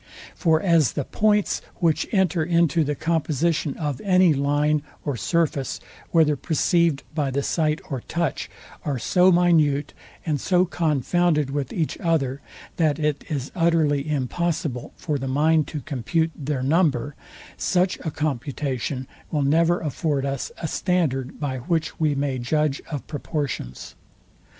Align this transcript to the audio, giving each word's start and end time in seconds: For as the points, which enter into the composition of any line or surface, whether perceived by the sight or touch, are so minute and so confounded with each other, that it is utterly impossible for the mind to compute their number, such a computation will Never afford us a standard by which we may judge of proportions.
For 0.33 0.59
as 0.59 0.93
the 0.93 1.03
points, 1.05 1.61
which 1.75 2.07
enter 2.11 2.43
into 2.43 2.83
the 2.83 2.95
composition 2.95 3.77
of 3.77 4.01
any 4.03 4.33
line 4.33 4.81
or 5.05 5.15
surface, 5.15 5.79
whether 6.09 6.35
perceived 6.35 7.03
by 7.13 7.29
the 7.29 7.43
sight 7.43 7.79
or 7.87 8.01
touch, 8.01 8.49
are 8.83 8.97
so 8.97 9.31
minute 9.31 9.93
and 10.25 10.41
so 10.41 10.65
confounded 10.65 11.51
with 11.51 11.71
each 11.71 11.99
other, 11.99 12.41
that 12.77 12.97
it 12.97 13.25
is 13.29 13.51
utterly 13.55 14.09
impossible 14.09 14.91
for 14.97 15.19
the 15.19 15.27
mind 15.27 15.67
to 15.67 15.81
compute 15.81 16.31
their 16.35 16.63
number, 16.63 17.13
such 17.55 17.99
a 17.99 18.09
computation 18.09 19.05
will 19.29 19.43
Never 19.43 19.81
afford 19.81 20.25
us 20.25 20.51
a 20.59 20.67
standard 20.67 21.39
by 21.39 21.57
which 21.59 21.99
we 21.99 22.15
may 22.15 22.39
judge 22.39 22.81
of 22.89 23.05
proportions. 23.05 23.93